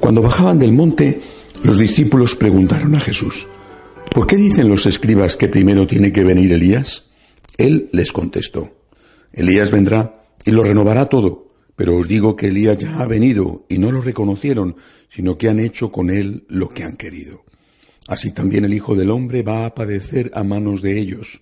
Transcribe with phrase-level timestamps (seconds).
[0.00, 1.20] Cuando bajaban del monte,
[1.62, 3.48] los discípulos preguntaron a Jesús,
[4.12, 7.06] ¿por qué dicen los escribas que primero tiene que venir Elías?
[7.56, 8.70] Él les contestó,
[9.32, 13.78] Elías vendrá y lo renovará todo, pero os digo que Elías ya ha venido y
[13.78, 14.76] no lo reconocieron,
[15.08, 17.44] sino que han hecho con él lo que han querido.
[18.06, 21.40] Así también el Hijo del Hombre va a padecer a manos de ellos.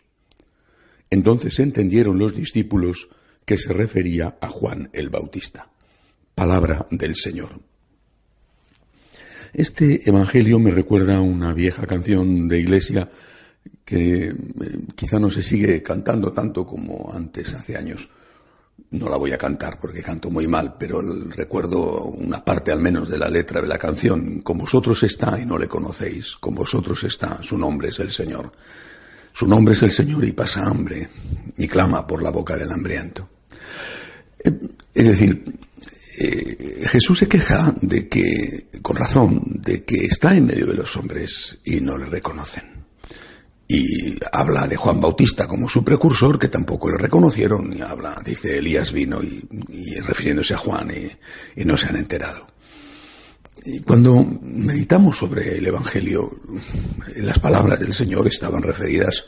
[1.13, 3.11] Entonces entendieron los discípulos
[3.45, 5.69] que se refería a Juan el Bautista.
[6.35, 7.61] Palabra del Señor.
[9.53, 13.11] Este Evangelio me recuerda a una vieja canción de iglesia
[13.85, 14.35] que eh,
[14.95, 18.09] quizá no se sigue cantando tanto como antes, hace años.
[18.93, 23.11] No la voy a cantar porque canto muy mal, pero recuerdo una parte al menos
[23.11, 24.41] de la letra de la canción.
[24.41, 28.51] Con vosotros está y no le conocéis, con vosotros está, su nombre es el Señor.
[29.33, 31.09] Su nombre es el Señor y pasa hambre
[31.57, 33.29] y clama por la boca del hambriento.
[34.45, 34.53] Eh,
[34.95, 35.45] es decir,
[36.19, 40.97] eh, Jesús se queja de que, con razón, de que está en medio de los
[40.97, 42.83] hombres y no le reconocen.
[43.69, 48.59] Y habla de Juan Bautista como su precursor, que tampoco le reconocieron, y habla, dice
[48.59, 50.91] Elías vino y, refiriéndose a Juan
[51.57, 52.53] y no se han enterado.
[53.65, 56.31] Y cuando meditamos sobre el Evangelio,
[57.17, 59.25] las palabras del Señor estaban referidas,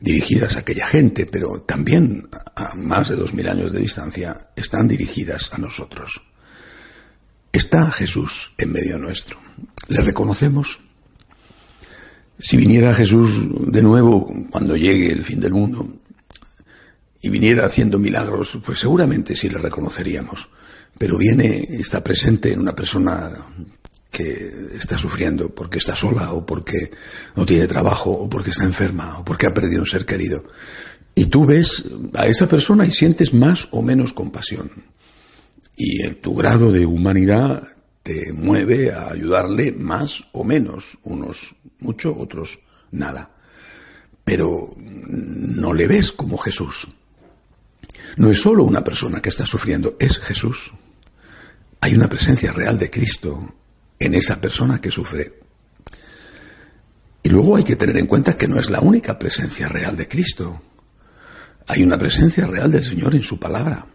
[0.00, 4.88] dirigidas a aquella gente, pero también a más de dos mil años de distancia, están
[4.88, 6.22] dirigidas a nosotros.
[7.52, 9.38] Está Jesús en medio nuestro.
[9.88, 10.80] ¿Le reconocemos?
[12.38, 15.88] Si viniera Jesús de nuevo cuando llegue el fin del mundo
[17.20, 20.48] y viniera haciendo milagros, pues seguramente sí le reconoceríamos
[20.98, 23.30] pero viene, está presente en una persona
[24.10, 26.90] que está sufriendo porque está sola o porque
[27.36, 30.44] no tiene trabajo o porque está enferma o porque ha perdido un ser querido.
[31.14, 34.70] Y tú ves a esa persona y sientes más o menos compasión.
[35.76, 37.66] Y el, tu grado de humanidad
[38.02, 42.60] te mueve a ayudarle más o menos, unos mucho, otros
[42.90, 43.30] nada.
[44.24, 46.88] Pero no le ves como Jesús.
[48.16, 50.72] No es solo una persona que está sufriendo, es Jesús.
[51.80, 53.54] Hay una presencia real de Cristo
[53.98, 55.40] en esa persona que sufre.
[57.22, 60.08] Y luego hay que tener en cuenta que no es la única presencia real de
[60.08, 60.62] Cristo.
[61.66, 63.86] Hay una presencia real del Señor en su palabra.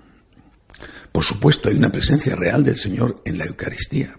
[1.12, 4.18] Por supuesto, hay una presencia real del Señor en la Eucaristía.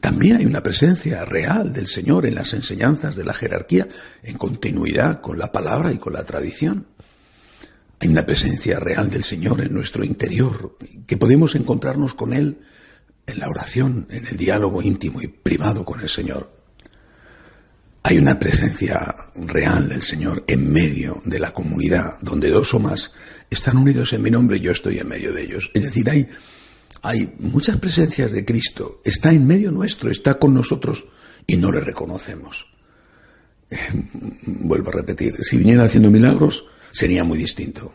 [0.00, 3.88] También hay una presencia real del Señor en las enseñanzas de la jerarquía,
[4.22, 6.86] en continuidad con la palabra y con la tradición.
[8.00, 10.76] Hay una presencia real del Señor en nuestro interior,
[11.06, 12.58] que podemos encontrarnos con Él
[13.26, 16.54] en la oración, en el diálogo íntimo y privado con el Señor.
[18.02, 23.12] Hay una presencia real del Señor en medio de la comunidad, donde dos o más
[23.50, 25.70] están unidos en mi nombre y yo estoy en medio de ellos.
[25.74, 26.28] Es decir, hay,
[27.02, 31.04] hay muchas presencias de Cristo, está en medio nuestro, está con nosotros
[31.48, 32.66] y no le reconocemos.
[34.46, 37.92] Vuelvo a repetir, si viniera haciendo milagros, sería muy distinto.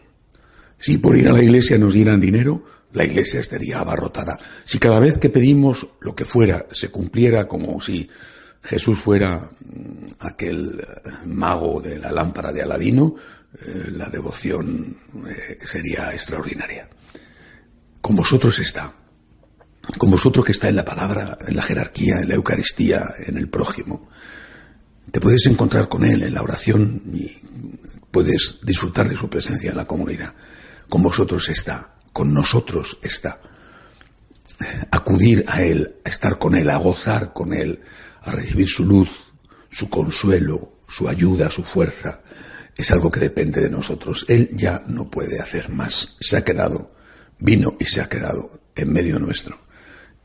[0.81, 4.40] Si por ir a la iglesia nos dieran dinero, la iglesia estaría abarrotada.
[4.66, 8.09] Si cada vez que pedimos lo que fuera se cumpliera como si
[8.64, 13.14] Jesús fuera mm, aquel eh, mago de la lámpara de Aladino,
[13.53, 14.97] eh, la devoción
[15.30, 16.90] eh, sería extraordinaria.
[18.02, 18.91] Con vosotros está.
[20.00, 23.50] Con vosotros que está en la palabra, en la jerarquía, en la Eucaristía, en el
[23.50, 24.09] prójimo.
[25.12, 27.31] Te puedes encontrar con Él en la oración y
[28.09, 30.34] puedes disfrutar de su presencia en la comunidad.
[30.91, 33.40] Con vosotros está con nosotros está.
[34.91, 37.82] Acudir a Él, a estar con Él, a gozar con Él,
[38.22, 39.09] a recibir su luz,
[39.70, 42.22] su consuelo, su ayuda, su fuerza,
[42.76, 44.26] es algo que depende de nosotros.
[44.28, 46.17] Él ya no puede hacer más.
[46.20, 46.94] Se ha quedado,
[47.40, 49.59] vino y se ha quedado en medio nuestro.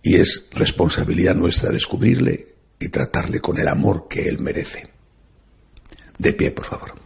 [0.02, 4.90] Y es responsabilidad nuestra descubrirle y tratarle con el amor que Él merece.
[6.19, 7.06] De pie, por favor.